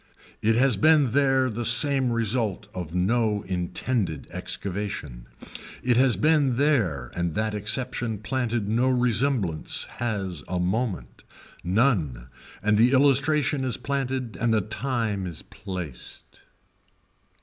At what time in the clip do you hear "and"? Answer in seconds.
7.15-7.35, 12.63-12.79, 14.37-14.51